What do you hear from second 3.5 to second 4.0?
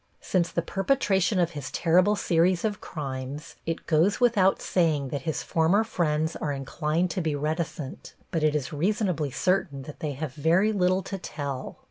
it